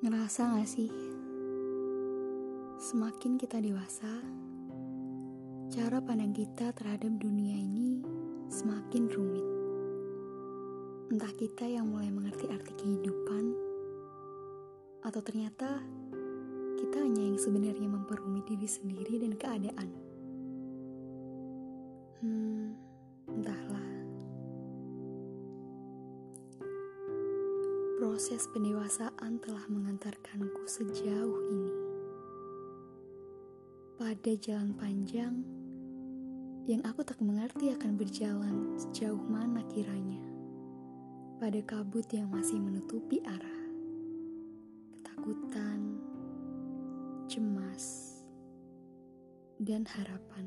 Ngerasa 0.00 0.56
gak 0.56 0.64
sih? 0.64 0.88
Semakin 2.80 3.36
kita 3.36 3.60
dewasa, 3.60 4.08
cara 5.68 6.00
pandang 6.00 6.32
kita 6.32 6.72
terhadap 6.72 7.20
dunia 7.20 7.52
ini 7.52 8.00
semakin 8.48 9.12
rumit. 9.12 9.44
Entah 11.12 11.28
kita 11.36 11.68
yang 11.68 11.92
mulai 11.92 12.08
mengerti 12.08 12.48
arti 12.48 12.72
kehidupan, 12.80 13.44
atau 15.04 15.20
ternyata 15.20 15.84
kita 16.80 16.96
hanya 17.04 17.20
yang 17.20 17.36
sebenarnya 17.36 17.92
memperumit 17.92 18.48
diri 18.48 18.64
sendiri 18.64 19.20
dan 19.20 19.36
keadaan. 19.36 20.09
Proses 28.20 28.52
pendewasaan 28.52 29.40
telah 29.40 29.64
mengantarkanku 29.72 30.68
sejauh 30.68 31.40
ini. 31.56 31.72
Pada 33.96 34.36
jalan 34.36 34.76
panjang 34.76 35.40
yang 36.68 36.84
aku 36.84 37.00
tak 37.00 37.16
mengerti 37.24 37.72
akan 37.72 37.96
berjalan 37.96 38.76
sejauh 38.76 39.24
mana 39.24 39.64
kiranya. 39.72 40.20
Pada 41.40 41.64
kabut 41.64 42.04
yang 42.12 42.28
masih 42.28 42.60
menutupi 42.60 43.24
arah. 43.24 43.64
Ketakutan, 45.00 45.80
cemas, 47.24 48.20
dan 49.64 49.88
harapan. 49.88 50.44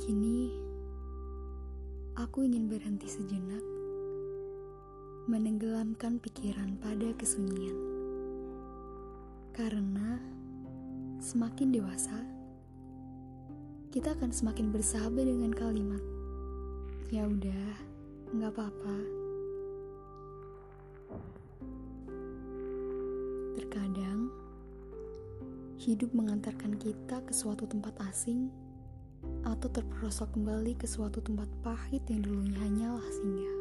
Kini, 0.00 0.59
Aku 2.30 2.46
ingin 2.46 2.70
berhenti 2.70 3.10
sejenak, 3.10 3.58
menenggelamkan 5.26 6.22
pikiran 6.22 6.78
pada 6.78 7.10
kesunyian. 7.18 7.74
Karena 9.50 10.14
semakin 11.18 11.74
dewasa, 11.74 12.22
kita 13.90 14.14
akan 14.14 14.30
semakin 14.30 14.70
bersahabat 14.70 15.26
dengan 15.26 15.50
kalimat, 15.50 15.98
"Ya 17.10 17.26
udah, 17.26 17.74
nggak 18.30 18.50
apa-apa." 18.54 18.96
Terkadang 23.58 24.30
hidup 25.82 26.14
mengantarkan 26.14 26.78
kita 26.78 27.26
ke 27.26 27.34
suatu 27.34 27.66
tempat 27.66 27.98
asing 28.06 28.69
atau 29.60 29.76
terperosok 29.76 30.40
kembali 30.40 30.72
ke 30.72 30.88
suatu 30.88 31.20
tempat 31.20 31.44
pahit 31.60 32.00
yang 32.08 32.24
dulunya 32.24 32.56
hanyalah 32.64 33.04
singgah. 33.12 33.56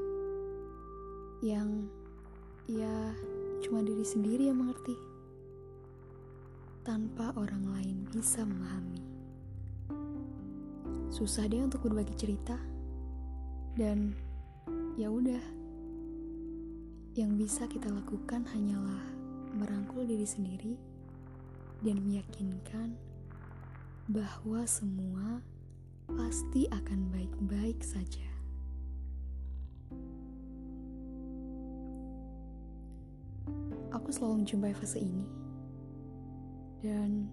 Yang 1.44 1.92
ya 2.72 2.96
cuma 3.60 3.84
diri 3.84 4.08
sendiri 4.08 4.48
yang 4.48 4.64
mengerti. 4.64 4.96
Tanpa 6.88 7.36
orang 7.36 7.68
lain 7.76 8.08
bisa 8.16 8.48
memahami. 8.48 9.04
Susah 11.12 11.52
deh 11.52 11.60
untuk 11.60 11.84
berbagi 11.84 12.16
cerita. 12.16 12.56
Dan 13.76 14.16
ya 14.96 15.12
udah. 15.12 15.44
Yang 17.12 17.32
bisa 17.44 17.68
kita 17.68 17.92
lakukan 17.92 18.48
hanyalah 18.56 19.04
merangkul 19.52 20.08
diri 20.08 20.24
sendiri 20.24 20.80
dan 21.84 22.00
meyakinkan 22.08 22.96
bahwa 24.08 24.64
semua 24.64 25.44
pasti 26.18 26.66
akan 26.70 27.10
baik-baik 27.14 27.82
saja. 27.86 28.30
Aku 33.90 34.10
selalu 34.14 34.46
menjumpai 34.46 34.74
fase 34.78 35.02
ini 35.02 35.26
dan 36.86 37.28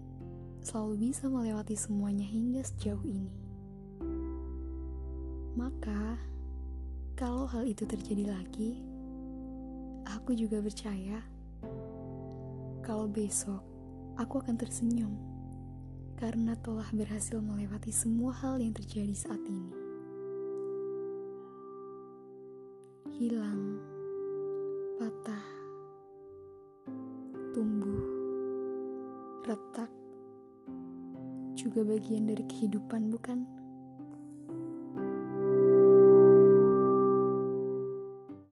selalu 0.65 1.09
bisa 1.09 1.29
melewati 1.29 1.77
semuanya 1.77 2.25
hingga 2.25 2.65
sejauh 2.65 3.05
ini. 3.05 3.37
Maka, 5.57 6.19
kalau 7.17 7.49
hal 7.49 7.65
itu 7.65 7.85
terjadi 7.85 8.29
lagi, 8.29 8.81
aku 10.05 10.37
juga 10.37 10.61
percaya 10.61 11.23
kalau 12.85 13.07
besok 13.09 13.59
aku 14.15 14.39
akan 14.39 14.55
tersenyum 14.55 15.36
karena 16.17 16.57
telah 16.65 16.89
berhasil 16.89 17.37
melewati 17.37 17.93
semua 17.93 18.33
hal 18.33 18.57
yang 18.57 18.73
terjadi 18.73 19.13
saat 19.13 19.37
ini. 19.45 19.69
Hilang, 23.21 23.77
patah, 24.97 25.45
tumbuh, 27.53 28.01
retak, 29.45 29.93
juga 31.53 31.85
bagian 31.85 32.25
dari 32.33 32.41
kehidupan, 32.49 33.13
bukan? 33.13 33.45